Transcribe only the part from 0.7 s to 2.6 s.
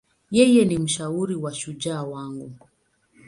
mshauri na shujaa wangu.